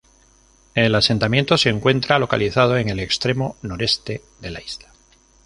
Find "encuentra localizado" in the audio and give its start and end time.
1.69-2.75